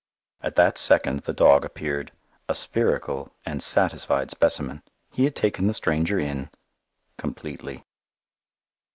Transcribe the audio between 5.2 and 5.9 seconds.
had taken the